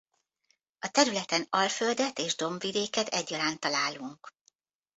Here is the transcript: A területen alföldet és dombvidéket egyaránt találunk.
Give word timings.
A 0.79 0.89
területen 0.91 1.47
alföldet 1.49 2.19
és 2.19 2.35
dombvidéket 2.35 3.07
egyaránt 3.07 3.59
találunk. 3.59 4.33